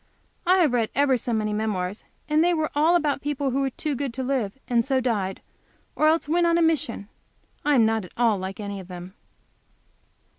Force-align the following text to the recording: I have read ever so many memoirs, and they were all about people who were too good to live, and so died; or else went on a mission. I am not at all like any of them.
I 0.47 0.57
have 0.61 0.73
read 0.73 0.89
ever 0.95 1.15
so 1.15 1.31
many 1.31 1.53
memoirs, 1.53 2.05
and 2.27 2.43
they 2.43 2.55
were 2.55 2.71
all 2.73 2.95
about 2.95 3.21
people 3.21 3.51
who 3.51 3.59
were 3.61 3.69
too 3.69 3.93
good 3.93 4.15
to 4.15 4.23
live, 4.23 4.57
and 4.67 4.83
so 4.83 4.99
died; 4.99 5.43
or 5.95 6.07
else 6.07 6.27
went 6.27 6.47
on 6.47 6.57
a 6.57 6.61
mission. 6.63 7.07
I 7.63 7.75
am 7.75 7.85
not 7.85 8.05
at 8.05 8.11
all 8.17 8.39
like 8.39 8.59
any 8.59 8.79
of 8.79 8.87
them. 8.87 9.13